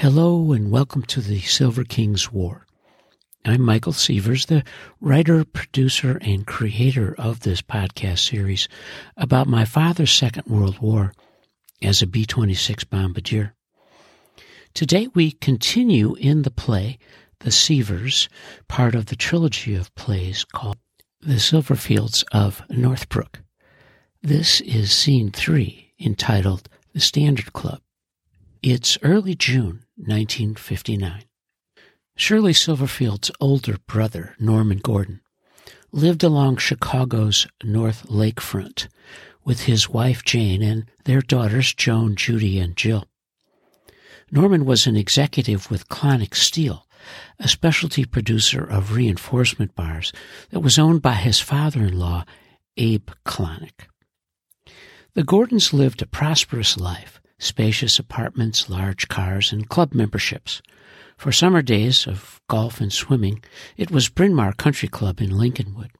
Hello 0.00 0.52
and 0.52 0.70
welcome 0.70 1.02
to 1.02 1.20
the 1.20 1.40
Silver 1.40 1.82
Kings 1.82 2.30
War. 2.30 2.64
I'm 3.44 3.60
Michael 3.60 3.92
Sievers, 3.92 4.46
the 4.46 4.62
writer, 5.00 5.44
producer, 5.44 6.18
and 6.22 6.46
creator 6.46 7.16
of 7.18 7.40
this 7.40 7.62
podcast 7.62 8.20
series 8.20 8.68
about 9.16 9.48
my 9.48 9.64
father's 9.64 10.12
Second 10.12 10.46
World 10.46 10.78
War 10.78 11.12
as 11.82 12.00
a 12.00 12.06
B 12.06 12.24
26 12.24 12.84
bombardier. 12.84 13.56
Today 14.72 15.08
we 15.16 15.32
continue 15.32 16.14
in 16.14 16.42
the 16.42 16.52
play 16.52 16.96
The 17.40 17.50
Sievers, 17.50 18.28
part 18.68 18.94
of 18.94 19.06
the 19.06 19.16
trilogy 19.16 19.74
of 19.74 19.92
plays 19.96 20.44
called 20.44 20.78
The 21.22 21.40
Silverfields 21.40 22.22
of 22.30 22.62
Northbrook. 22.70 23.40
This 24.22 24.60
is 24.60 24.92
scene 24.92 25.32
three, 25.32 25.92
entitled 25.98 26.68
The 26.92 27.00
Standard 27.00 27.52
Club. 27.52 27.80
It's 28.62 28.96
early 29.02 29.34
June 29.34 29.84
1959. 29.98 31.24
Shirley 32.16 32.52
Silverfield's 32.52 33.30
older 33.40 33.76
brother, 33.86 34.34
Norman 34.38 34.78
Gordon, 34.78 35.20
lived 35.92 36.24
along 36.24 36.56
Chicago's 36.56 37.46
North 37.62 38.06
Lakefront 38.08 38.88
with 39.44 39.60
his 39.60 39.88
wife 39.88 40.24
Jane 40.24 40.62
and 40.62 40.84
their 41.04 41.20
daughters 41.20 41.72
Joan, 41.72 42.16
Judy, 42.16 42.58
and 42.58 42.76
Jill. 42.76 43.06
Norman 44.30 44.64
was 44.64 44.86
an 44.86 44.96
executive 44.96 45.70
with 45.70 45.88
Clonic 45.88 46.34
Steel, 46.34 46.86
a 47.38 47.48
specialty 47.48 48.04
producer 48.04 48.62
of 48.62 48.94
reinforcement 48.94 49.74
bars 49.74 50.12
that 50.50 50.60
was 50.60 50.78
owned 50.78 51.00
by 51.00 51.14
his 51.14 51.40
father-in-law, 51.40 52.24
Abe 52.76 53.10
Clonic. 53.24 53.88
The 55.14 55.24
Gordons 55.24 55.72
lived 55.72 56.02
a 56.02 56.06
prosperous 56.06 56.76
life, 56.76 57.20
spacious 57.38 57.98
apartments, 57.98 58.68
large 58.68 59.08
cars, 59.08 59.52
and 59.52 59.68
club 59.68 59.94
memberships. 59.94 60.60
For 61.16 61.32
summer 61.32 61.62
days 61.62 62.06
of 62.06 62.40
golf 62.48 62.80
and 62.80 62.92
swimming, 62.92 63.42
it 63.76 63.90
was 63.90 64.08
Bryn 64.08 64.34
Mawr 64.34 64.52
Country 64.52 64.88
Club 64.88 65.20
in 65.20 65.30
Lincolnwood. 65.30 65.90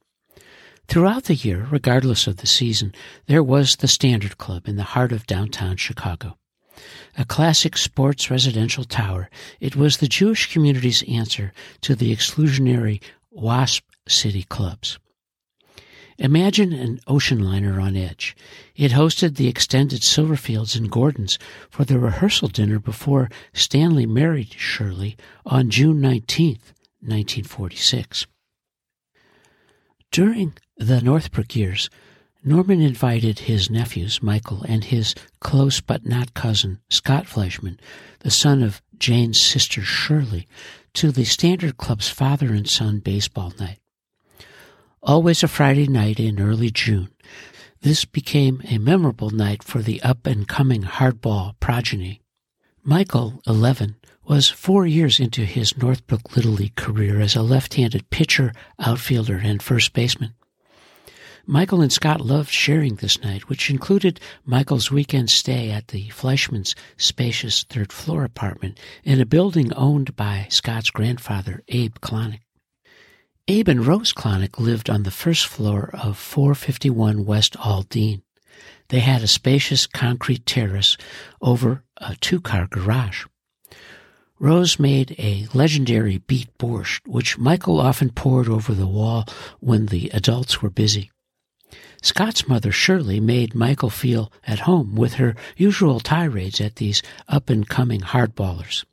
Throughout 0.87 1.25
the 1.25 1.35
year, 1.35 1.67
regardless 1.69 2.25
of 2.25 2.37
the 2.37 2.47
season, 2.47 2.93
there 3.27 3.43
was 3.43 3.75
the 3.75 3.87
Standard 3.87 4.37
Club 4.37 4.67
in 4.67 4.75
the 4.75 4.83
heart 4.95 5.11
of 5.11 5.27
downtown 5.27 5.75
Chicago. 5.75 6.37
A 7.17 7.25
classic 7.25 7.77
sports 7.77 8.31
residential 8.31 8.85
tower, 8.85 9.29
it 9.59 9.75
was 9.75 9.97
the 9.97 10.07
Jewish 10.07 10.51
community's 10.51 11.03
answer 11.03 11.51
to 11.81 11.95
the 11.95 12.15
exclusionary 12.15 13.01
WASP 13.29 13.83
city 14.07 14.43
clubs. 14.43 14.97
Imagine 16.19 16.73
an 16.73 16.99
ocean 17.07 17.39
liner 17.39 17.79
on 17.79 17.95
edge. 17.95 18.35
It 18.75 18.91
hosted 18.91 19.37
the 19.37 19.47
extended 19.47 20.01
Silverfields 20.01 20.75
and 20.75 20.91
Gordons 20.91 21.39
for 21.69 21.85
the 21.85 21.97
rehearsal 21.97 22.49
dinner 22.49 22.77
before 22.77 23.29
Stanley 23.53 24.05
married 24.05 24.51
Shirley 24.51 25.15
on 25.45 25.69
June 25.69 26.01
19, 26.01 26.59
1946. 26.99 28.27
During 30.11 30.57
the 30.75 30.99
Northbrook 30.99 31.55
years, 31.55 31.89
Norman 32.43 32.81
invited 32.81 33.39
his 33.39 33.69
nephews, 33.69 34.21
Michael, 34.21 34.63
and 34.63 34.83
his 34.83 35.15
close 35.39 35.79
but 35.79 36.05
not 36.05 36.33
cousin, 36.33 36.79
Scott 36.89 37.27
Fleischman, 37.27 37.79
the 38.19 38.31
son 38.31 38.61
of 38.61 38.81
Jane's 38.97 39.39
sister 39.39 39.83
Shirley, 39.83 40.49
to 40.95 41.13
the 41.13 41.23
Standard 41.23 41.77
Club's 41.77 42.09
father 42.09 42.47
and 42.47 42.67
son 42.67 42.99
baseball 42.99 43.53
night 43.57 43.79
always 45.01 45.43
a 45.43 45.47
Friday 45.47 45.87
night 45.87 46.19
in 46.19 46.39
early 46.39 46.69
June. 46.69 47.09
This 47.81 48.05
became 48.05 48.61
a 48.65 48.77
memorable 48.77 49.29
night 49.29 49.63
for 49.63 49.81
the 49.81 50.01
up 50.01 50.27
and 50.27 50.47
coming 50.47 50.83
hardball 50.83 51.53
progeny. 51.59 52.21
Michael, 52.83 53.41
11, 53.47 53.95
was 54.25 54.49
four 54.49 54.85
years 54.85 55.19
into 55.19 55.45
his 55.45 55.77
Northbrook 55.77 56.35
Little 56.35 56.51
League 56.51 56.75
career 56.75 57.19
as 57.19 57.35
a 57.35 57.41
left 57.41 57.75
handed 57.75 58.09
pitcher, 58.09 58.51
outfielder, 58.79 59.37
and 59.37 59.61
first 59.61 59.93
baseman. 59.93 60.33
Michael 61.45 61.81
and 61.81 61.91
Scott 61.91 62.21
loved 62.21 62.51
sharing 62.51 62.95
this 62.95 63.21
night, 63.23 63.49
which 63.49 63.71
included 63.71 64.19
Michael's 64.45 64.91
weekend 64.91 65.31
stay 65.31 65.71
at 65.71 65.87
the 65.87 66.09
Fleischman's 66.09 66.75
spacious 66.95 67.63
third 67.63 67.91
floor 67.91 68.23
apartment 68.23 68.77
in 69.03 69.19
a 69.19 69.25
building 69.25 69.73
owned 69.73 70.15
by 70.15 70.45
Scott's 70.49 70.91
grandfather, 70.91 71.63
Abe 71.69 71.95
Clonic. 72.01 72.41
Abe 73.51 73.69
and 73.69 73.83
Rose 73.83 74.13
Clonic 74.13 74.59
lived 74.59 74.91
on 74.91 75.01
the 75.01 75.09
first 75.09 75.47
floor 75.47 75.89
of 75.91 76.19
451 76.19 77.25
West 77.25 77.55
Aldine. 77.57 78.21
They 78.89 78.99
had 78.99 79.23
a 79.23 79.27
spacious 79.27 79.87
concrete 79.87 80.45
terrace 80.45 80.97
over 81.41 81.83
a 81.97 82.15
two-car 82.21 82.67
garage. 82.67 83.25
Rose 84.37 84.77
made 84.77 85.15
a 85.17 85.47
legendary 85.51 86.19
beet 86.19 86.55
borscht, 86.59 87.07
which 87.07 87.39
Michael 87.39 87.81
often 87.81 88.11
poured 88.11 88.47
over 88.47 88.75
the 88.75 88.85
wall 88.85 89.25
when 89.59 89.87
the 89.87 90.11
adults 90.13 90.61
were 90.61 90.69
busy. 90.69 91.09
Scott's 92.03 92.47
mother, 92.47 92.71
Shirley, 92.71 93.19
made 93.19 93.55
Michael 93.55 93.89
feel 93.89 94.31
at 94.45 94.59
home 94.59 94.93
with 94.93 95.15
her 95.15 95.35
usual 95.57 95.99
tirades 95.99 96.61
at 96.61 96.75
these 96.75 97.01
up-and-coming 97.27 98.01
hardballers. 98.01 98.85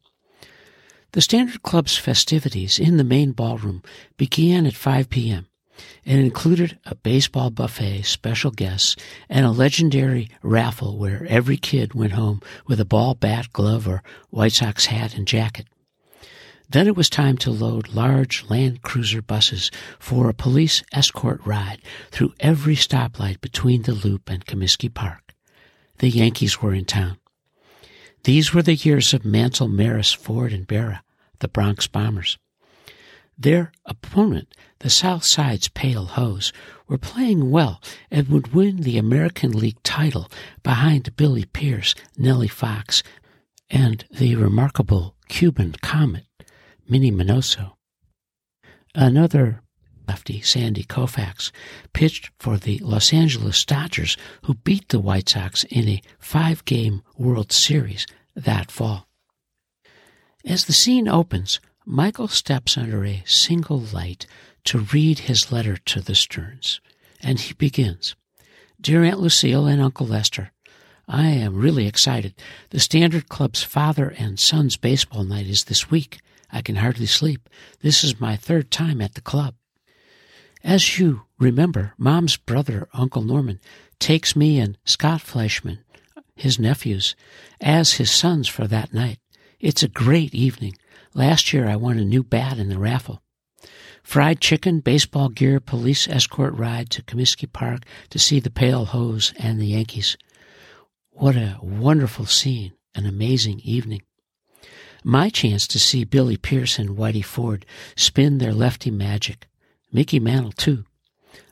The 1.17 1.23
Standard 1.23 1.63
Club's 1.63 1.97
festivities 1.97 2.79
in 2.79 2.99
the 2.99 3.03
main 3.03 3.33
ballroom 3.33 3.83
began 4.19 4.67
at 4.67 4.75
5 4.75 5.09
p.m. 5.09 5.47
and 6.05 6.21
included 6.21 6.79
a 6.85 6.95
baseball 6.95 7.49
buffet, 7.49 8.03
special 8.03 8.51
guests, 8.51 8.97
and 9.31 9.47
a 9.47 9.51
legendary 9.51 10.29
raffle 10.43 10.99
where 10.99 11.25
every 11.27 11.57
kid 11.57 11.95
went 11.95 12.13
home 12.13 12.43
with 12.67 12.81
a 12.81 12.85
ball, 12.85 13.15
bat, 13.15 13.51
glove, 13.55 13.89
or 13.89 14.03
White 14.29 14.53
Sox 14.53 14.85
hat 14.85 15.15
and 15.15 15.27
jacket. 15.27 15.65
Then 16.69 16.87
it 16.87 16.97
was 16.97 17.09
time 17.09 17.39
to 17.39 17.51
load 17.51 17.95
large 17.95 18.45
Land 18.51 18.83
Cruiser 18.83 19.23
buses 19.23 19.71
for 19.99 20.29
a 20.29 20.35
police 20.35 20.83
escort 20.93 21.41
ride 21.47 21.81
through 22.11 22.35
every 22.41 22.77
stoplight 22.77 23.41
between 23.41 23.85
the 23.85 23.93
Loop 23.93 24.29
and 24.29 24.45
Comiskey 24.45 24.93
Park. 24.93 25.33
The 25.97 26.11
Yankees 26.11 26.61
were 26.61 26.75
in 26.75 26.85
town. 26.85 27.17
These 28.25 28.53
were 28.53 28.63
the 28.63 28.75
years 28.75 29.15
of 29.15 29.25
Mantle, 29.25 29.69
Maris, 29.69 30.13
Ford, 30.13 30.53
and 30.53 30.69
Berra 30.69 31.01
the 31.41 31.49
Bronx 31.49 31.87
Bombers. 31.87 32.39
Their 33.39 33.73
opponent, 33.85 34.55
the 34.79 34.89
South 34.89 35.25
Side's 35.25 35.69
Pale 35.69 36.07
Hose, 36.07 36.53
were 36.89 36.99
playing 36.99 37.51
well 37.51 37.83
and 38.11 38.29
would 38.29 38.55
win 38.55 38.79
the 38.79 38.97
American 38.97 39.53
League 39.53 39.83
title 39.83 40.31
behind 40.63 41.17
Billy 41.17 41.45
Pierce, 41.45 41.95
Nellie 42.17 42.49
Fox, 42.49 43.03
and 43.69 44.05
the 44.11 44.37
remarkable 44.37 45.17
Cuban 45.29 45.75
Comet, 45.83 46.25
Minnie 46.89 47.13
Minoso. 47.13 47.73
Another 48.95 49.61
lefty, 50.09 50.41
Sandy 50.41 50.85
Koufax, 50.85 51.51
pitched 51.93 52.31
for 52.39 52.57
the 52.57 52.79
Los 52.79 53.13
Angeles 53.13 53.65
Dodgers, 53.65 54.17
who 54.45 54.55
beat 54.55 54.89
the 54.89 55.01
White 55.01 55.29
Sox 55.29 55.65
in 55.65 55.89
a 55.89 56.03
five 56.19 56.65
game 56.65 57.03
World 57.19 57.53
Series 57.53 58.07
that 58.35 58.71
fall. 58.71 59.06
As 60.47 60.65
the 60.65 60.73
scene 60.73 61.09
opens, 61.09 61.61
Michael 61.85 62.29
steps 62.29 62.79
under 62.79 63.05
a 63.05 63.25
single 63.27 63.81
light 63.81 64.27
to 64.65 64.79
read 64.79 65.21
his 65.21 65.51
letter 65.51 65.77
to 65.77 66.01
the 66.01 66.15
Stearns, 66.15 66.81
and 67.21 67.41
he 67.41 67.53
begins 67.55 68.15
Dear 68.81 69.03
Aunt 69.03 69.21
Lucille 69.21 69.67
and 69.67 69.83
Uncle 69.83 70.07
Lester, 70.07 70.53
I 71.09 71.27
am 71.29 71.57
really 71.57 71.87
excited. 71.87 72.35
The 72.71 72.81
Standard 72.81 73.29
Club's 73.29 73.63
father 73.63 74.15
and 74.19 74.41
son's 74.41 74.77
baseball 74.77 75.25
night 75.25 75.47
is 75.47 75.65
this 75.65 75.91
week. 75.91 76.19
I 76.51 76.63
can 76.63 76.77
hardly 76.77 77.07
sleep. 77.07 77.49
This 77.81 78.03
is 78.03 78.21
my 78.21 78.37
third 78.37 78.71
time 78.71 79.01
at 79.01 79.15
the 79.15 79.21
club. 79.21 79.55
As 80.65 80.99
you 80.99 81.23
remember, 81.39 81.95
Mom's 81.97 82.37
brother, 82.37 82.89
Uncle 82.93 83.23
Norman, 83.23 83.61
takes 84.01 84.35
me 84.35 84.59
and 84.59 84.79
Scott 84.85 85.21
Fleischman, 85.21 85.79
his 86.35 86.59
nephews, 86.59 87.15
as 87.61 87.95
his 87.95 88.11
sons 88.11 88.49
for 88.49 88.67
that 88.67 88.93
night. 88.93 89.19
It's 89.59 89.83
a 89.83 89.89
great 89.89 90.35
evening. 90.35 90.77
Last 91.15 91.53
year 91.53 91.67
I 91.67 91.77
won 91.77 91.99
a 91.99 92.05
new 92.05 92.23
bat 92.23 92.59
in 92.59 92.69
the 92.69 92.79
raffle. 92.79 93.23
Fried 94.03 94.39
chicken, 94.41 94.81
baseball 94.81 95.31
gear, 95.31 95.61
police 95.61 96.07
escort 96.09 96.55
ride 96.55 96.91
to 96.91 97.03
Comiskey 97.03 97.51
Park 97.51 97.85
to 98.11 98.19
see 98.19 98.39
the 98.39 98.51
Pale 98.51 98.87
Hose 98.87 99.33
and 99.39 99.59
the 99.59 99.69
Yankees. 99.69 100.17
What 101.11 101.37
a 101.37 101.59
wonderful 101.63 102.27
scene, 102.27 102.75
an 102.95 103.07
amazing 103.07 103.61
evening. 103.61 104.03
My 105.03 105.31
chance 105.31 105.67
to 105.69 105.79
see 105.79 106.05
Billy 106.05 106.37
Pierce 106.37 106.79
and 106.79 106.91
Whitey 106.91 107.25
Ford 107.25 107.65
spin 107.97 108.39
their 108.39 108.53
lefty 108.53 108.91
magic. 108.91 109.49
Mickey 109.91 110.21
Mantle, 110.21 110.53
too. 110.53 110.85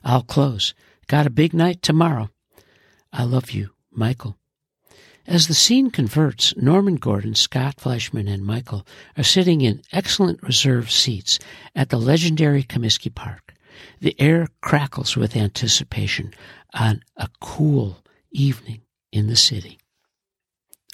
I'll 0.03 0.21
close. 0.23 0.75
Got 1.07 1.25
a 1.25 1.31
big 1.31 1.53
night 1.53 1.81
tomorrow. 1.81 2.29
I 3.11 3.23
love 3.23 3.51
you, 3.51 3.71
Michael. 3.91 4.37
As 5.27 5.47
the 5.47 5.55
scene 5.55 5.89
converts, 5.89 6.55
Norman 6.55 6.95
Gordon, 6.95 7.33
Scott 7.33 7.77
Fleischman, 7.77 8.31
and 8.31 8.45
Michael 8.45 8.85
are 9.17 9.23
sitting 9.23 9.61
in 9.61 9.81
excellent 9.91 10.41
reserved 10.43 10.91
seats 10.91 11.39
at 11.75 11.89
the 11.89 11.97
legendary 11.97 12.63
Comiskey 12.63 13.13
Park. 13.13 13.53
The 13.99 14.15
air 14.21 14.47
crackles 14.61 15.17
with 15.17 15.35
anticipation 15.35 16.31
on 16.73 17.01
a 17.17 17.27
cool 17.41 18.03
evening 18.31 18.81
in 19.11 19.27
the 19.27 19.35
city. 19.35 19.79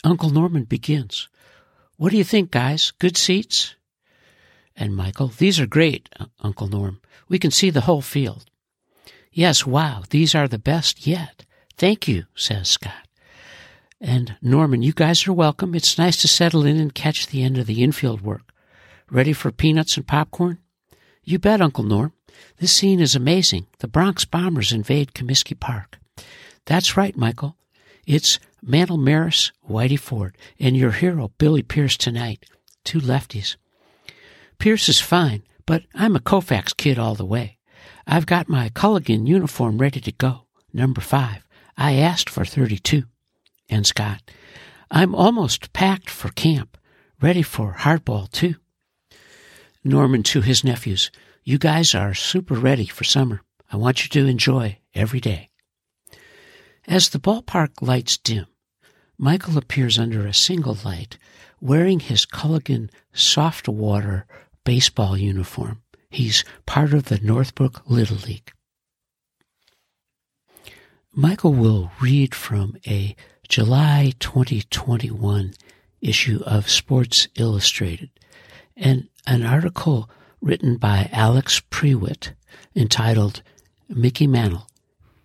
Uncle 0.03 0.29
Norman 0.29 0.63
begins. 0.63 1.27
What 1.97 2.11
do 2.11 2.17
you 2.17 2.23
think, 2.23 2.51
guys? 2.51 2.91
Good 2.99 3.17
seats? 3.17 3.75
And 4.75 4.95
Michael, 4.95 5.27
these 5.27 5.59
are 5.59 5.67
great, 5.67 6.09
uh, 6.19 6.25
Uncle 6.39 6.67
Norm. 6.67 7.01
We 7.27 7.37
can 7.37 7.51
see 7.51 7.69
the 7.69 7.81
whole 7.81 8.01
field. 8.01 8.45
Yes, 9.31 9.65
wow, 9.65 10.03
these 10.09 10.33
are 10.33 10.47
the 10.47 10.57
best 10.57 11.05
yet. 11.05 11.45
Thank 11.77 12.07
you, 12.07 12.25
says 12.33 12.69
Scott. 12.69 13.07
And 14.03 14.35
Norman, 14.41 14.81
you 14.81 14.93
guys 14.93 15.27
are 15.27 15.33
welcome. 15.33 15.75
It's 15.75 15.99
nice 15.99 16.19
to 16.21 16.27
settle 16.27 16.65
in 16.65 16.79
and 16.79 16.95
catch 16.95 17.27
the 17.27 17.43
end 17.43 17.59
of 17.59 17.67
the 17.67 17.83
infield 17.83 18.21
work. 18.21 18.51
Ready 19.11 19.31
for 19.31 19.51
peanuts 19.51 19.95
and 19.95 20.07
popcorn? 20.07 20.57
You 21.23 21.37
bet, 21.37 21.61
Uncle 21.61 21.83
Norm. 21.83 22.11
This 22.57 22.75
scene 22.75 22.99
is 22.99 23.15
amazing. 23.15 23.67
The 23.77 23.87
Bronx 23.87 24.25
Bombers 24.25 24.71
invade 24.71 25.13
Comiskey 25.13 25.59
Park. 25.59 25.99
That's 26.65 26.97
right, 26.97 27.15
Michael. 27.15 27.57
It's 28.07 28.39
Mantle 28.63 28.97
Maris, 28.97 29.51
Whitey 29.69 29.99
Ford, 29.99 30.35
and 30.59 30.75
your 30.75 30.91
hero, 30.91 31.31
Billy 31.37 31.61
Pierce, 31.61 31.95
tonight. 31.95 32.45
Two 32.83 33.01
lefties. 33.01 33.55
Pierce 34.57 34.89
is 34.89 34.99
fine, 34.99 35.43
but 35.67 35.83
I'm 35.93 36.15
a 36.15 36.19
Koufax 36.19 36.75
kid 36.75 36.97
all 36.97 37.13
the 37.13 37.25
way. 37.25 37.57
I've 38.07 38.25
got 38.25 38.49
my 38.49 38.69
Culligan 38.69 39.27
uniform 39.27 39.77
ready 39.77 39.99
to 39.99 40.11
go, 40.11 40.45
number 40.73 41.01
five. 41.01 41.45
I 41.77 41.93
asked 41.93 42.29
for 42.29 42.45
32. 42.45 43.03
And 43.71 43.87
Scott, 43.87 44.29
I'm 44.91 45.15
almost 45.15 45.71
packed 45.71 46.09
for 46.09 46.29
camp, 46.29 46.77
ready 47.21 47.41
for 47.41 47.77
hardball 47.79 48.29
too. 48.29 48.55
Norman 49.83 50.23
to 50.23 50.41
his 50.41 50.63
nephews, 50.63 51.09
you 51.45 51.57
guys 51.57 51.95
are 51.95 52.13
super 52.13 52.55
ready 52.55 52.85
for 52.85 53.05
summer. 53.05 53.41
I 53.71 53.77
want 53.77 54.03
you 54.03 54.09
to 54.09 54.29
enjoy 54.29 54.79
every 54.93 55.21
day. 55.21 55.49
As 56.85 57.09
the 57.09 57.19
ballpark 57.19 57.81
lights 57.81 58.17
dim, 58.17 58.45
Michael 59.17 59.57
appears 59.57 59.97
under 59.97 60.27
a 60.27 60.33
single 60.33 60.77
light, 60.83 61.17
wearing 61.61 62.01
his 62.01 62.25
Culligan 62.25 62.89
soft 63.13 63.69
water 63.69 64.25
baseball 64.65 65.17
uniform. 65.17 65.81
He's 66.09 66.43
part 66.65 66.93
of 66.93 67.05
the 67.05 67.19
Northbrook 67.19 67.89
Little 67.89 68.17
League. 68.17 68.51
Michael 71.13 71.53
will 71.53 71.91
read 72.01 72.33
from 72.35 72.75
a 72.87 73.15
July 73.51 74.13
2021 74.19 75.53
issue 75.99 76.41
of 76.45 76.69
Sports 76.69 77.27
Illustrated 77.35 78.09
and 78.77 79.09
an 79.27 79.43
article 79.43 80.09
written 80.39 80.77
by 80.77 81.09
Alex 81.11 81.61
Prewitt 81.69 82.31
entitled 82.77 83.41
Mickey 83.89 84.25
Mantle, 84.25 84.69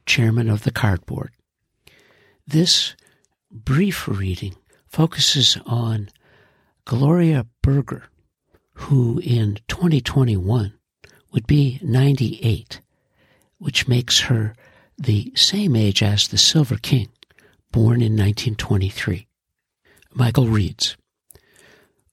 Chairman 0.07 0.51
of 0.51 0.65
the 0.65 0.73
Cardboard. 0.73 1.31
This 2.45 2.97
brief 3.53 4.09
reading 4.09 4.57
focuses 4.89 5.57
on 5.65 6.09
Gloria 6.85 7.47
Berger, 7.63 8.09
who 8.73 9.21
in 9.21 9.61
2021 9.69 10.75
would 11.31 11.47
be 11.47 11.79
98, 11.81 12.81
which 13.59 13.87
makes 13.87 14.23
her 14.23 14.53
the 14.99 15.33
same 15.37 15.77
age 15.77 16.03
as 16.03 16.27
the 16.27 16.39
Silver 16.39 16.77
King, 16.77 17.09
born 17.77 18.01
in 18.01 18.17
1923. 18.17 19.27
Michael 20.15 20.47
reads 20.47 20.97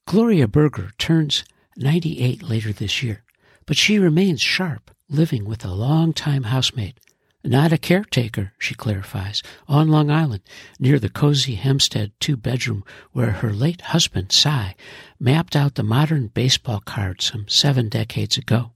Gloria 0.06 0.46
Berger 0.46 0.90
turns 0.98 1.42
98 1.78 2.42
later 2.42 2.70
this 2.70 3.02
year, 3.02 3.24
but 3.64 3.78
she 3.78 3.98
remains 3.98 4.42
sharp, 4.42 4.90
living 5.08 5.46
with 5.46 5.64
a 5.64 5.72
long-time 5.72 6.42
housemate 6.42 7.00
not 7.42 7.72
a 7.72 7.78
caretaker, 7.78 8.52
she 8.58 8.74
clarifies, 8.74 9.42
on 9.66 9.88
Long 9.88 10.10
Island, 10.10 10.42
near 10.78 10.98
the 10.98 11.10
cozy 11.10 11.54
Hempstead 11.54 12.12
two 12.20 12.36
bedroom 12.36 12.84
where 13.12 13.32
her 13.32 13.52
late 13.52 13.82
husband, 13.82 14.32
Cy, 14.32 14.74
mapped 15.18 15.54
out 15.54 15.74
the 15.74 15.82
modern 15.82 16.28
baseball 16.28 16.80
card 16.80 17.20
some 17.22 17.46
seven 17.48 17.88
decades 17.90 18.36
ago. 18.38 18.72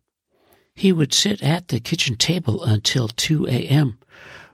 He 0.74 0.92
would 0.92 1.12
sit 1.12 1.42
at 1.42 1.68
the 1.68 1.80
kitchen 1.80 2.16
table 2.16 2.62
until 2.62 3.08
2 3.08 3.46
a.m., 3.46 3.98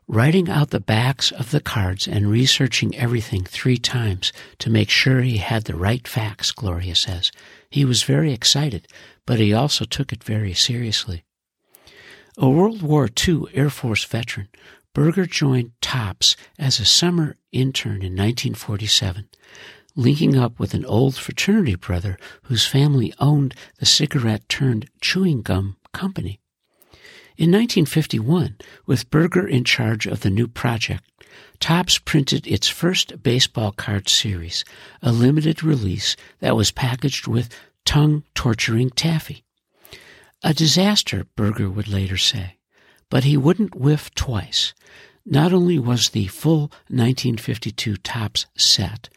writing 0.06 0.48
out 0.48 0.70
the 0.70 0.80
backs 0.80 1.30
of 1.32 1.50
the 1.50 1.60
cards 1.60 2.06
and 2.06 2.30
researching 2.30 2.94
everything 2.96 3.44
three 3.44 3.78
times 3.78 4.32
to 4.58 4.70
make 4.70 4.90
sure 4.90 5.20
he 5.20 5.38
had 5.38 5.64
the 5.64 5.76
right 5.76 6.06
facts, 6.06 6.52
Gloria 6.52 6.94
says. 6.94 7.32
He 7.70 7.84
was 7.84 8.02
very 8.02 8.32
excited, 8.32 8.86
but 9.26 9.38
he 9.38 9.52
also 9.52 9.84
took 9.84 10.12
it 10.12 10.22
very 10.22 10.54
seriously. 10.54 11.24
A 12.36 12.48
World 12.48 12.82
War 12.82 13.08
II 13.26 13.44
Air 13.54 13.70
Force 13.70 14.04
veteran, 14.04 14.48
Berger 14.92 15.26
joined 15.26 15.72
Topps 15.80 16.36
as 16.58 16.78
a 16.78 16.84
summer 16.84 17.36
intern 17.52 18.02
in 18.02 18.12
1947, 18.12 19.28
linking 19.96 20.36
up 20.36 20.58
with 20.58 20.74
an 20.74 20.84
old 20.84 21.16
fraternity 21.16 21.76
brother 21.76 22.18
whose 22.44 22.66
family 22.66 23.14
owned 23.18 23.54
the 23.78 23.86
cigarette 23.86 24.48
turned 24.48 24.88
chewing 25.00 25.42
gum 25.42 25.76
company. 25.92 26.40
In 27.36 27.50
1951, 27.50 28.56
with 28.86 29.10
Berger 29.10 29.44
in 29.44 29.64
charge 29.64 30.06
of 30.06 30.20
the 30.20 30.30
new 30.30 30.46
project, 30.46 31.02
Topps 31.58 31.98
printed 31.98 32.46
its 32.46 32.68
first 32.68 33.24
baseball 33.24 33.72
card 33.72 34.08
series, 34.08 34.64
a 35.02 35.10
limited 35.10 35.64
release 35.64 36.14
that 36.38 36.54
was 36.54 36.70
packaged 36.70 37.26
with 37.26 37.52
tongue 37.84 38.22
torturing 38.36 38.90
taffy. 38.90 39.42
A 40.44 40.54
disaster, 40.54 41.26
Berger 41.34 41.68
would 41.68 41.88
later 41.88 42.16
say. 42.16 42.58
But 43.10 43.24
he 43.24 43.36
wouldn't 43.36 43.74
whiff 43.74 44.14
twice. 44.14 44.72
Not 45.26 45.52
only 45.52 45.78
was 45.78 46.10
the 46.10 46.28
full 46.28 46.70
1952 46.88 47.96
Topps 47.96 48.46
set, 48.56 49.08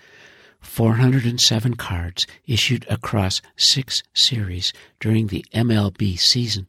407 0.60 1.75
cards 1.75 2.25
issued 2.48 2.84
across 2.90 3.44
six 3.56 4.02
series 4.16 4.74
during 5.00 5.28
the 5.28 5.46
MLB 5.54 6.18
season, 6.18 6.68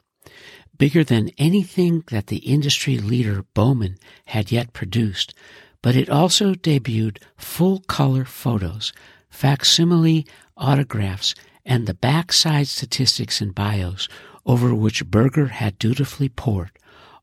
bigger 0.78 1.04
than 1.04 1.30
anything 1.38 2.04
that 2.10 2.28
the 2.28 2.38
industry 2.38 2.98
leader 2.98 3.44
Bowman 3.54 3.98
had 4.26 4.50
yet 4.50 4.72
produced, 4.72 5.34
but 5.82 5.96
it 5.96 6.08
also 6.08 6.54
debuted 6.54 7.18
full 7.36 7.80
color 7.80 8.24
photos, 8.24 8.92
facsimile 9.28 10.26
autographs, 10.56 11.34
and 11.66 11.86
the 11.86 11.94
backside 11.94 12.68
statistics 12.68 13.40
and 13.40 13.54
bios 13.54 14.08
over 14.46 14.74
which 14.74 15.04
Berger 15.10 15.48
had 15.48 15.78
dutifully 15.78 16.28
pored, 16.28 16.70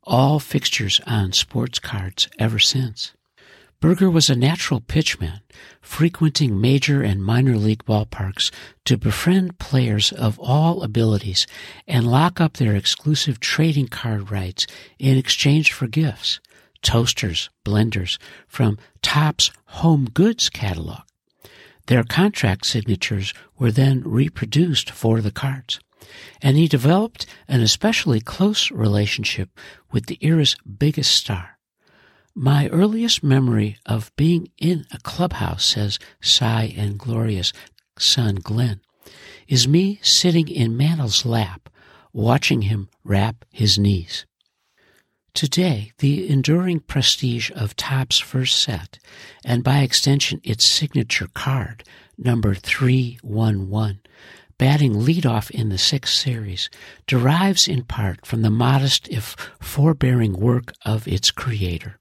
all 0.03 0.39
fixtures 0.39 1.01
on 1.07 1.33
sports 1.33 1.79
cards 1.79 2.27
ever 2.37 2.59
since. 2.59 3.13
Berger 3.79 4.09
was 4.09 4.29
a 4.29 4.35
natural 4.35 4.81
pitchman, 4.81 5.41
frequenting 5.81 6.59
major 6.59 7.01
and 7.01 7.23
minor 7.23 7.55
league 7.55 7.85
ballparks 7.85 8.51
to 8.85 8.97
befriend 8.97 9.59
players 9.59 10.11
of 10.11 10.39
all 10.39 10.81
abilities 10.81 11.45
and 11.87 12.09
lock 12.09 12.41
up 12.41 12.53
their 12.53 12.75
exclusive 12.75 13.39
trading 13.39 13.87
card 13.87 14.31
rights 14.31 14.65
in 14.97 15.17
exchange 15.17 15.71
for 15.71 15.87
gifts, 15.87 16.39
toasters, 16.81 17.49
blenders 17.65 18.17
from 18.47 18.77
Topps 19.01 19.51
Home 19.65 20.05
Goods 20.05 20.49
catalog. 20.49 21.01
Their 21.87 22.03
contract 22.03 22.65
signatures 22.65 23.33
were 23.59 23.71
then 23.71 24.01
reproduced 24.03 24.89
for 24.89 25.21
the 25.21 25.31
cards 25.31 25.79
and 26.41 26.57
he 26.57 26.67
developed 26.67 27.25
an 27.47 27.61
especially 27.61 28.19
close 28.19 28.71
relationship 28.71 29.49
with 29.91 30.05
the 30.07 30.17
era's 30.21 30.55
biggest 30.65 31.11
star. 31.11 31.54
My 32.37 32.67
earliest 32.67 33.23
memory 33.23 33.77
of 33.85 34.11
being 34.17 34.49
in 34.57 34.85
a 34.91 34.97
clubhouse, 34.97 35.63
says 35.63 35.99
Cy 36.21 36.73
and 36.75 36.99
Gloria's 36.99 37.53
son 37.97 38.35
Glenn, 38.35 38.81
is 39.47 39.69
me 39.69 40.01
sitting 40.03 40.49
in 40.49 40.75
Mantle's 40.75 41.25
lap, 41.25 41.69
watching 42.11 42.63
him 42.63 42.89
wrap 43.05 43.45
his 43.53 43.79
knees. 43.79 44.25
Today, 45.33 45.93
the 45.99 46.29
enduring 46.29 46.81
prestige 46.81 47.51
of 47.55 47.77
Topps' 47.77 48.19
first 48.19 48.61
set, 48.61 48.99
and 49.45 49.63
by 49.63 49.79
extension 49.79 50.41
its 50.43 50.69
signature 50.69 51.29
card, 51.33 51.85
number 52.17 52.53
311, 52.53 54.01
batting 54.57 54.93
leadoff 54.93 55.49
in 55.51 55.69
the 55.69 55.77
sixth 55.77 56.15
series, 56.15 56.69
derives 57.07 57.65
in 57.65 57.85
part 57.85 58.25
from 58.25 58.41
the 58.41 58.49
modest 58.49 59.07
if 59.07 59.37
forbearing 59.61 60.33
work 60.33 60.73
of 60.85 61.07
its 61.07 61.31
creator. 61.31 61.97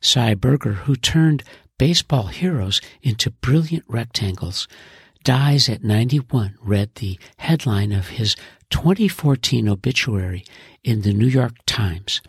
Cy 0.00 0.34
Berger, 0.34 0.74
who 0.74 0.96
turned 0.96 1.42
baseball 1.78 2.26
heroes 2.26 2.80
into 3.02 3.30
brilliant 3.30 3.84
rectangles, 3.88 4.68
dies 5.24 5.68
at 5.68 5.84
91, 5.84 6.56
read 6.60 6.94
the 6.96 7.18
headline 7.38 7.92
of 7.92 8.08
his 8.08 8.36
2014 8.70 9.68
obituary 9.68 10.44
in 10.84 11.02
the 11.02 11.12
New 11.12 11.26
York 11.26 11.54
Times, 11.66 12.20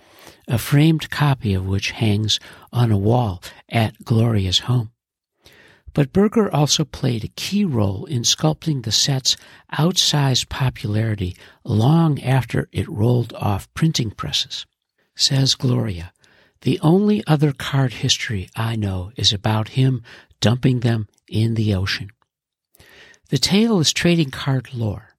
a 0.48 0.58
framed 0.58 1.10
copy 1.10 1.54
of 1.54 1.66
which 1.66 1.92
hangs 1.92 2.40
on 2.72 2.92
a 2.92 2.98
wall 2.98 3.42
at 3.70 4.04
Gloria's 4.04 4.60
home. 4.60 4.92
But 5.94 6.14
Berger 6.14 6.54
also 6.54 6.86
played 6.86 7.24
a 7.24 7.30
key 7.30 7.66
role 7.66 8.06
in 8.06 8.22
sculpting 8.22 8.84
the 8.84 8.92
set's 8.92 9.36
outsized 9.74 10.50
popularity 10.50 11.36
long 11.64 12.22
after 12.22 12.70
it 12.72 12.88
rolled 12.88 13.34
off 13.34 13.74
printing 13.74 14.12
presses. 14.12 14.66
Says 15.16 15.56
Gloria, 15.56 16.14
the 16.62 16.80
only 16.82 17.24
other 17.26 17.54
card 17.54 17.94
history 17.94 18.50
I 18.56 18.76
know 18.76 19.12
is 19.16 19.32
about 19.32 19.70
him 19.70 20.04
dumping 20.42 20.82
them 20.82 21.08
in 21.28 21.56
the 21.56 21.74
ocean. 21.74 22.10
The 23.30 23.38
tale 23.38 23.80
is 23.80 23.94
trading 23.94 24.32
card 24.32 24.74
lore. 24.74 25.10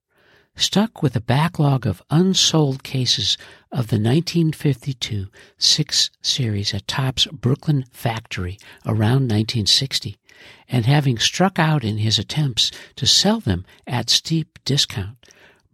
Stuck 0.56 1.02
with 1.02 1.16
a 1.16 1.20
backlog 1.20 1.86
of 1.86 2.02
unsold 2.10 2.82
cases 2.82 3.38
of 3.70 3.86
the 3.86 3.96
1952 3.96 5.28
6 5.56 6.10
series 6.20 6.74
at 6.74 6.86
Topps 6.86 7.26
Brooklyn 7.26 7.84
factory 7.92 8.58
around 8.84 9.30
1960, 9.30 10.18
and 10.68 10.84
having 10.86 11.18
struck 11.18 11.58
out 11.58 11.84
in 11.84 11.98
his 11.98 12.18
attempts 12.18 12.70
to 12.96 13.06
sell 13.06 13.40
them 13.40 13.64
at 13.86 14.10
steep 14.10 14.58
discount, 14.64 15.24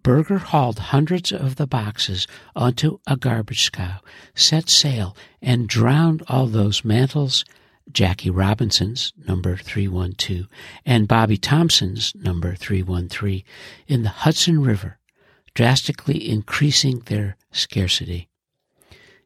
Berger 0.07 0.39
hauled 0.39 0.79
hundreds 0.79 1.33
of 1.33 1.57
the 1.57 1.67
boxes 1.67 2.29
onto 2.55 3.01
a 3.09 3.17
garbage 3.17 3.65
scow, 3.65 3.99
set 4.37 4.71
sail, 4.71 5.17
and 5.43 5.69
drowned 5.69 6.23
all 6.29 6.47
those 6.47 6.85
mantles, 6.85 7.45
Jackie 7.91 8.31
Robinson's 8.31 9.13
number 9.27 9.57
312 9.57 10.47
and 10.85 11.09
Bobby 11.09 11.37
Thomson's 11.37 12.15
number 12.15 12.55
313 12.55 13.43
in 13.89 14.05
the 14.05 14.11
Hudson 14.11 14.63
River, 14.63 15.01
drastically 15.55 16.31
increasing 16.31 17.01
their 17.07 17.37
scarcity. 17.51 18.29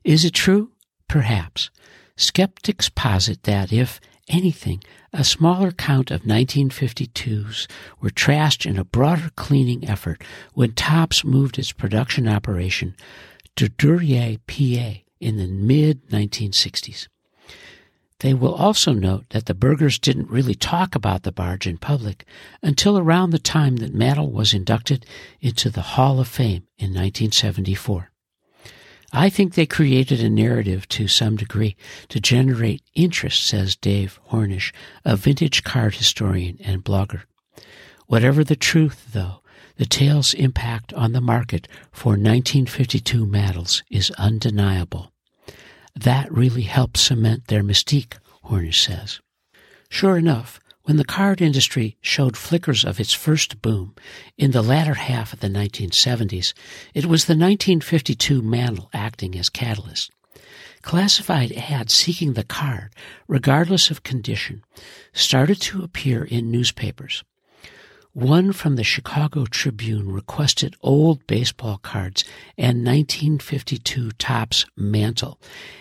Is 0.03 0.25
it 0.25 0.33
true? 0.33 0.71
Perhaps. 1.09 1.69
Skeptics 2.17 2.89
posit 2.89 3.43
that 3.43 3.71
if 3.71 4.01
anything, 4.31 4.83
a 5.13 5.25
smaller 5.25 5.71
count 5.71 6.11
of 6.11 6.23
1952s 6.23 7.67
were 8.01 8.11
trashed 8.11 8.65
in 8.65 8.79
a 8.79 8.85
broader 8.85 9.31
cleaning 9.37 9.89
effort 9.89 10.23
when 10.55 10.73
Topps 10.73 11.25
moved 11.25 11.59
its 11.59 11.73
production 11.73 12.29
operation 12.29 12.95
to 13.57 13.69
Duryea, 13.69 14.39
PA 14.47 15.01
in 15.21 15.37
the 15.37 15.47
mid 15.47 16.09
1960s. 16.09 17.09
They 18.21 18.35
will 18.35 18.55
also 18.55 18.93
note 18.93 19.25
that 19.31 19.47
the 19.47 19.55
Bergers 19.55 19.99
didn't 19.99 20.31
really 20.31 20.55
talk 20.55 20.95
about 20.95 21.23
the 21.23 21.33
barge 21.33 21.67
in 21.67 21.79
public 21.79 22.27
until 22.63 22.99
around 22.99 23.31
the 23.31 23.39
time 23.39 23.77
that 23.77 23.95
Mantle 23.95 24.31
was 24.31 24.53
inducted 24.53 25.07
into 25.41 25.71
the 25.71 25.81
Hall 25.81 26.21
of 26.21 26.29
Fame 26.29 26.67
in 26.79 26.91
1974. 26.91 28.10
I 29.13 29.29
think 29.29 29.55
they 29.55 29.67
created 29.67 30.21
a 30.21 30.31
narrative 30.31 30.87
to 30.89 31.09
some 31.09 31.37
degree 31.37 31.77
to 32.09 32.21
generate 32.21 32.83
interest, 32.95 33.45
says 33.45 33.75
Dave 33.75 34.21
Hornish, 34.31 34.73
a 35.05 35.17
vintage 35.17 35.65
card 35.65 35.97
historian 35.97 36.59
and 36.65 36.85
blogger. 36.85 37.23
Whatever 38.07 38.45
the 38.45 38.57
truth, 38.57 39.09
though, 39.13 39.43
the 39.77 39.87
tale's 39.87 40.35
impact 40.35 40.93
on 40.93 41.13
the 41.13 41.21
market 41.21 41.67
for 41.91 42.11
1952 42.11 43.27
Mantles 43.27 43.83
is 43.91 44.11
undeniable. 44.13 45.11
That 45.95 46.31
really 46.31 46.63
helped 46.63 46.97
cement 46.97 47.49
their 47.49 47.63
mystique, 47.63 48.19
Hornish 48.45 48.85
says. 48.85 49.21
Sure 49.89 50.17
enough, 50.17 50.61
when 50.85 50.97
the 50.97 51.05
card 51.05 51.41
industry 51.41 51.97
showed 52.01 52.37
flickers 52.37 52.85
of 52.85 52.99
its 52.99 53.13
first 53.13 53.61
boom 53.63 53.95
in 54.39 54.51
the 54.51 54.63
latter 54.63 54.95
half 54.95 55.33
of 55.33 55.41
the 55.41 55.49
1970s, 55.49 56.53
it 56.95 57.07
was 57.07 57.25
the 57.25 57.33
1952 57.33 58.43
Mantle 58.43 58.91
acting 58.93 59.37
as 59.37 59.49
catalyst. 59.49 60.11
Classified 60.83 61.53
ads 61.53 61.95
seeking 61.95 62.33
the 62.33 62.45
card, 62.45 62.95
regardless 63.29 63.91
of 63.91 64.03
condition, 64.03 64.63
started 65.13 65.61
to 65.61 65.83
appear 65.83 66.25
in 66.25 66.51
newspapers. 66.51 67.23
One 68.13 68.53
from 68.53 68.75
the 68.75 68.83
Chicago 68.83 69.45
Tribune 69.47 70.11
requested 70.11 70.75
old 70.81 71.25
baseball 71.29 71.79
cards 71.79 72.25
and 72.59 72.85
1952 72.85 74.11
Topps 74.19 74.67
mantle, 74.77 75.39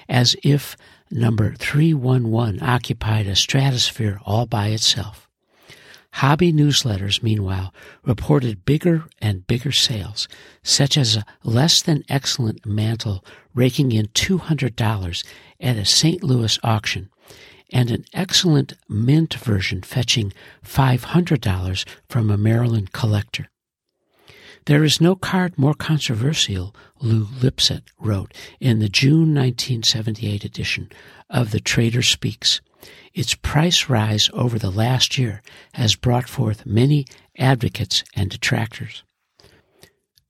as 0.07 0.35
if 0.43 0.77
number 1.09 1.55
311 1.55 2.61
occupied 2.61 3.25
a 3.25 3.35
stratosphere 3.35 4.19
all 4.25 4.45
by 4.45 4.67
itself. 4.67 5.27
Hobby 6.13 6.53
newsletters, 6.53 7.23
meanwhile, 7.23 7.73
reported 8.03 8.63
bigger 8.63 9.05
and 9.19 9.47
bigger 9.47 9.71
sales, 9.71 10.27
such 10.61 10.99
as 10.99 11.15
a 11.15 11.25
less 11.43 11.81
than 11.81 12.03
excellent 12.09 12.63
mantle 12.63 13.25
raking 13.55 13.91
in 13.91 14.05
$200 14.09 15.25
at 15.59 15.77
a 15.77 15.85
St. 15.85 16.23
Louis 16.23 16.59
auction, 16.63 17.09
and 17.71 17.91
an 17.91 18.05
excellent 18.13 18.73
mint 18.87 19.33
version 19.35 19.81
fetching 19.81 20.33
$500 20.65 21.85
from 22.07 22.29
a 22.29 22.37
Maryland 22.37 22.91
collector. 22.91 23.49
There 24.65 24.83
is 24.83 25.01
no 25.01 25.15
card 25.15 25.57
more 25.57 25.73
controversial, 25.73 26.75
Lew 27.01 27.25
Lipset 27.25 27.83
wrote 27.99 28.33
in 28.59 28.79
the 28.79 28.89
June 28.89 29.33
1978 29.33 30.43
edition 30.45 30.91
of 31.29 31.51
The 31.51 31.59
Trader 31.59 32.01
Speaks. 32.01 32.61
Its 33.13 33.33
price 33.35 33.89
rise 33.89 34.29
over 34.33 34.59
the 34.59 34.69
last 34.69 35.17
year 35.17 35.41
has 35.73 35.95
brought 35.95 36.29
forth 36.29 36.65
many 36.65 37.05
advocates 37.37 38.03
and 38.15 38.29
detractors. 38.29 39.03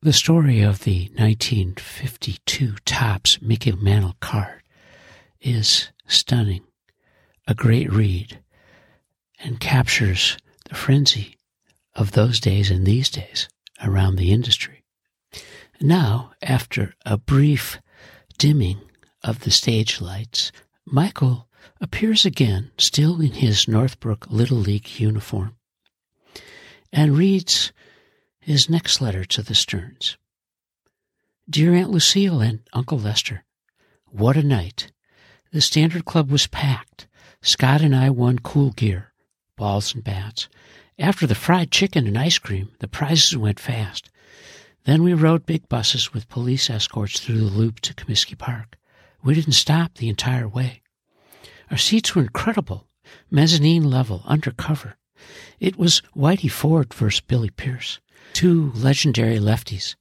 The 0.02 0.14
story 0.14 0.62
of 0.62 0.86
the 0.86 1.10
1952 1.16 2.76
Topps 2.86 3.42
Mickey 3.42 3.74
Mantle 3.74 4.16
card 4.22 4.64
is 5.42 5.90
stunning, 6.08 6.62
a 7.50 7.56
great 7.56 7.92
read, 7.92 8.40
and 9.40 9.60
captures 9.60 10.38
the 10.70 10.76
frenzy 10.76 11.36
of 11.96 12.12
those 12.12 12.40
days 12.40 12.70
and 12.70 12.86
these 12.86 13.10
days 13.10 13.50
around 13.84 14.16
the 14.18 14.32
industry. 14.32 14.84
Now, 15.82 16.32
after 16.44 16.94
a 17.08 17.18
brief 17.18 17.80
dimming 18.38 18.82
of 19.24 19.40
the 19.40 19.50
stage 19.50 20.00
lights, 20.00 20.52
Michael 20.86 21.48
appears 21.82 22.24
again, 22.24 22.70
still 22.78 23.20
in 23.20 23.32
his 23.32 23.68
Northbrook 23.68 24.28
Little 24.30 24.58
League 24.58 25.00
uniform, 25.00 25.56
and 26.94 27.18
reads 27.18 27.72
his 28.40 28.70
next 28.70 29.02
letter 29.02 29.26
to 29.26 29.42
the 29.42 29.56
Stearns. 29.56 30.18
Dear 31.50 31.74
Aunt 31.74 31.90
Lucille 31.90 32.42
and 32.42 32.60
Uncle 32.74 33.00
Lester, 33.00 33.44
what 34.06 34.38
a 34.38 34.44
night. 34.44 34.92
The 35.52 35.62
Standard 35.62 36.06
Club 36.06 36.30
was 36.30 36.46
packed. 36.46 37.08
Scott 37.42 37.82
and 37.82 37.96
I 37.96 38.10
won 38.10 38.40
cool 38.40 38.72
gear, 38.72 39.14
balls 39.56 39.94
and 39.94 40.04
bats, 40.04 40.50
after 40.98 41.26
the 41.26 41.36
fried 41.36 41.72
chicken 41.72 42.06
and 42.06 42.18
ice 42.18 42.38
cream, 42.38 42.72
the 42.80 42.88
prizes 42.88 43.38
went 43.38 43.60
fast. 43.60 44.10
Then 44.84 45.04
we 45.04 45.14
rode 45.14 45.46
big 45.46 45.70
buses 45.70 46.14
with 46.14 46.28
police 46.28 46.70
escorts 46.70 47.20
through 47.20 47.38
the 47.38 47.46
loop 47.46 47.80
to 47.82 47.94
Comiskey 47.94 48.38
Park. 48.38 48.78
We 49.24 49.34
didn't 49.34 49.54
stop 49.54 49.96
the 49.96 50.10
entire 50.10 50.48
way. 50.48 50.82
Our 51.72 51.78
seats 51.78 52.14
were 52.14 52.24
incredible, 52.24 52.88
mezzanine 53.32 53.90
level, 53.90 54.24
undercover. 54.26 54.98
It 55.60 55.78
was 55.78 56.02
Whitey 56.14 56.52
Ford 56.52 56.94
versus 56.94 57.22
Billy 57.22 57.50
Pierce, 57.50 58.02
two 58.34 58.74
legendary 58.76 59.40
lefties. 59.40 59.96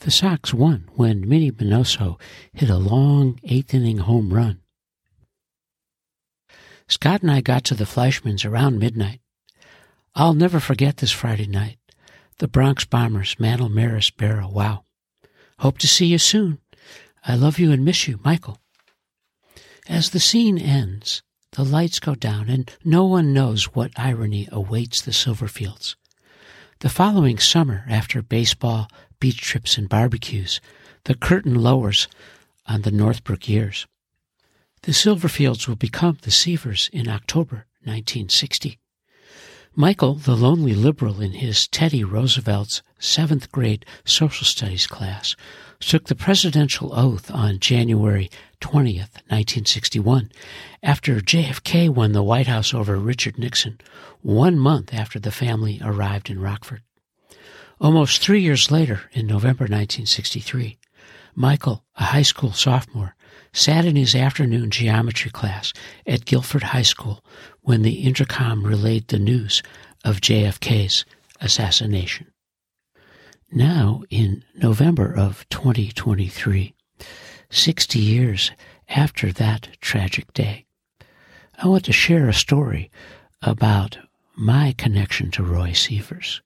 The 0.00 0.10
Sox 0.10 0.52
won 0.52 0.88
when 0.94 1.28
Minnie 1.28 1.52
Minoso 1.52 2.18
hit 2.52 2.70
a 2.70 2.78
long 2.78 3.38
eighth 3.44 3.74
inning 3.74 3.98
home 3.98 4.32
run. 4.32 4.60
Scott 6.88 7.22
and 7.22 7.30
I 7.30 7.42
got 7.42 7.64
to 7.64 7.74
the 7.74 7.86
Fleischman's 7.86 8.44
around 8.44 8.78
midnight. 8.78 9.20
I'll 10.14 10.34
never 10.34 10.58
forget 10.58 10.96
this 10.96 11.12
Friday 11.12 11.46
night. 11.46 11.76
The 12.38 12.48
Bronx 12.48 12.84
Bombers, 12.84 13.36
Mantle 13.38 13.68
Maris 13.68 14.10
Berra. 14.10 14.50
Wow. 14.50 14.84
Hope 15.58 15.78
to 15.78 15.86
see 15.86 16.06
you 16.06 16.18
soon. 16.18 16.58
I 17.24 17.34
love 17.34 17.58
you 17.58 17.70
and 17.72 17.84
miss 17.84 18.08
you, 18.08 18.18
Michael. 18.24 18.58
As 19.88 20.10
the 20.10 20.20
scene 20.20 20.58
ends, 20.58 21.22
the 21.52 21.64
lights 21.64 21.98
go 21.98 22.14
down 22.14 22.48
and 22.48 22.70
no 22.84 23.04
one 23.04 23.32
knows 23.32 23.74
what 23.74 23.90
irony 23.96 24.48
awaits 24.50 25.02
the 25.02 25.10
Silverfields. 25.10 25.94
The 26.80 26.88
following 26.88 27.38
summer, 27.38 27.84
after 27.88 28.22
baseball, 28.22 28.88
beach 29.20 29.40
trips, 29.40 29.76
and 29.76 29.88
barbecues, 29.88 30.60
the 31.04 31.14
curtain 31.14 31.54
lowers 31.54 32.08
on 32.66 32.82
the 32.82 32.92
Northbrook 32.92 33.48
years. 33.48 33.86
The 34.82 34.92
Silverfields 34.92 35.66
will 35.66 35.76
become 35.76 36.18
the 36.22 36.30
Sievers 36.30 36.88
in 36.92 37.08
October 37.08 37.66
1960. 37.84 38.78
Michael, 39.74 40.14
the 40.14 40.36
lonely 40.36 40.74
liberal 40.74 41.20
in 41.20 41.32
his 41.32 41.68
Teddy 41.68 42.02
Roosevelt's 42.04 42.82
seventh 42.98 43.52
grade 43.52 43.84
social 44.04 44.44
studies 44.44 44.86
class, 44.86 45.36
took 45.80 46.06
the 46.06 46.14
presidential 46.14 46.92
oath 46.98 47.30
on 47.30 47.60
January 47.60 48.30
20th, 48.60 49.14
1961, 49.28 50.32
after 50.82 51.20
JFK 51.20 51.88
won 51.88 52.12
the 52.12 52.22
White 52.22 52.48
House 52.48 52.74
over 52.74 52.96
Richard 52.96 53.38
Nixon, 53.38 53.80
one 54.22 54.58
month 54.58 54.92
after 54.92 55.18
the 55.18 55.30
family 55.30 55.80
arrived 55.82 56.30
in 56.30 56.40
Rockford. 56.40 56.82
Almost 57.80 58.20
three 58.20 58.40
years 58.42 58.70
later, 58.70 59.02
in 59.12 59.26
November 59.26 59.64
1963, 59.64 60.78
Michael, 61.36 61.84
a 61.94 62.04
high 62.04 62.22
school 62.22 62.52
sophomore, 62.52 63.14
sat 63.52 63.84
in 63.84 63.96
his 63.96 64.14
afternoon 64.14 64.70
geometry 64.70 65.30
class 65.30 65.72
at 66.06 66.24
Guilford 66.24 66.62
High 66.62 66.82
School 66.82 67.24
when 67.62 67.82
the 67.82 68.02
intercom 68.02 68.64
relayed 68.64 69.08
the 69.08 69.18
news 69.18 69.62
of 70.04 70.20
JFK's 70.20 71.04
assassination. 71.40 72.32
Now, 73.50 74.02
in 74.10 74.44
November 74.54 75.14
of 75.14 75.48
2023, 75.48 76.74
60 77.50 77.98
years 77.98 78.50
after 78.88 79.32
that 79.32 79.68
tragic 79.80 80.32
day, 80.34 80.66
I 81.60 81.66
want 81.66 81.84
to 81.86 81.92
share 81.92 82.28
a 82.28 82.34
story 82.34 82.90
about 83.42 83.98
my 84.36 84.74
connection 84.78 85.30
to 85.32 85.42
Roy 85.42 85.72
Sievers. 85.72 86.40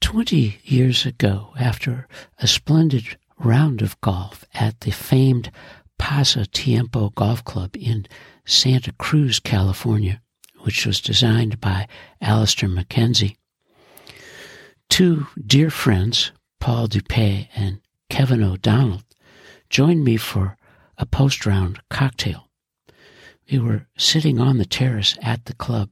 Twenty 0.00 0.58
years 0.64 1.06
ago, 1.06 1.52
after 1.58 2.08
a 2.38 2.46
splendid 2.46 3.16
round 3.38 3.82
of 3.82 4.00
golf 4.00 4.44
at 4.52 4.80
the 4.80 4.90
famed 4.90 5.50
Pasa 5.98 6.46
Tiempo 6.46 7.10
Golf 7.10 7.44
Club 7.44 7.76
in 7.76 8.06
Santa 8.44 8.92
Cruz, 8.92 9.40
California, 9.40 10.20
which 10.60 10.86
was 10.86 11.00
designed 11.00 11.60
by 11.60 11.86
Alister 12.20 12.68
MacKenzie, 12.68 13.36
two 14.88 15.26
dear 15.44 15.70
friends, 15.70 16.32
Paul 16.60 16.88
Dupay 16.88 17.48
and 17.54 17.80
Kevin 18.08 18.42
O'Donnell, 18.42 19.02
joined 19.70 20.04
me 20.04 20.16
for 20.16 20.56
a 20.98 21.06
post 21.06 21.46
round 21.46 21.80
cocktail. 21.90 22.48
We 23.50 23.58
were 23.58 23.86
sitting 23.96 24.40
on 24.40 24.58
the 24.58 24.64
terrace 24.64 25.18
at 25.20 25.44
the 25.44 25.54
club, 25.54 25.90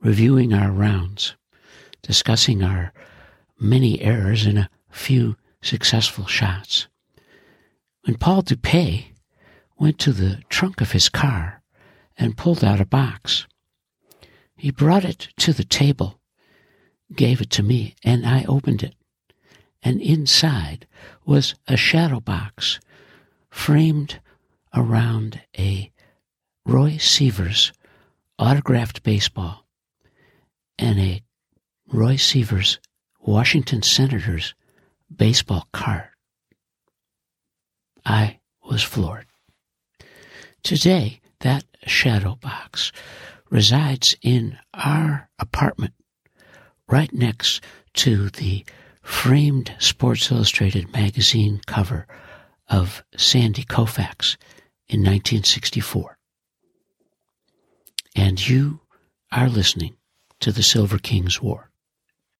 reviewing 0.00 0.54
our 0.54 0.70
rounds, 0.70 1.36
discussing 2.02 2.62
our 2.62 2.92
many 3.60 4.00
errors 4.00 4.46
and 4.46 4.58
a 4.58 4.70
few 4.90 5.36
successful 5.60 6.26
shots. 6.26 6.88
When 8.04 8.16
Paul 8.16 8.42
Dupay 8.42 9.11
went 9.82 9.98
to 9.98 10.12
the 10.12 10.40
trunk 10.48 10.80
of 10.80 10.92
his 10.92 11.08
car 11.08 11.60
and 12.16 12.36
pulled 12.36 12.62
out 12.62 12.80
a 12.80 12.86
box, 12.86 13.48
he 14.54 14.70
brought 14.70 15.04
it 15.04 15.26
to 15.36 15.52
the 15.52 15.64
table, 15.64 16.20
gave 17.16 17.40
it 17.40 17.50
to 17.50 17.64
me, 17.64 17.96
and 18.04 18.24
I 18.24 18.44
opened 18.44 18.84
it. 18.84 18.94
And 19.82 20.00
inside 20.00 20.86
was 21.26 21.56
a 21.66 21.76
shadow 21.76 22.20
box 22.20 22.78
framed 23.50 24.20
around 24.72 25.40
a 25.58 25.90
Roy 26.64 26.96
Sievers 26.98 27.72
autographed 28.38 29.02
baseball 29.02 29.66
and 30.78 31.00
a 31.00 31.22
Roy 31.88 32.14
Sievers 32.14 32.78
Washington 33.18 33.82
Senators 33.82 34.54
baseball 35.12 35.66
card. 35.72 36.08
I 38.06 38.38
was 38.64 38.84
floored. 38.84 39.26
Today, 40.62 41.20
that 41.40 41.64
shadow 41.86 42.36
box 42.36 42.92
resides 43.50 44.16
in 44.22 44.58
our 44.72 45.28
apartment 45.40 45.94
right 46.88 47.12
next 47.12 47.60
to 47.94 48.30
the 48.30 48.64
framed 49.02 49.74
Sports 49.80 50.30
Illustrated 50.30 50.92
magazine 50.92 51.60
cover 51.66 52.06
of 52.68 53.02
Sandy 53.16 53.64
Koufax 53.64 54.36
in 54.88 55.00
1964. 55.00 56.16
And 58.14 58.48
you 58.48 58.80
are 59.32 59.48
listening 59.48 59.96
to 60.38 60.52
the 60.52 60.62
Silver 60.62 60.98
Kings 60.98 61.42
War. 61.42 61.71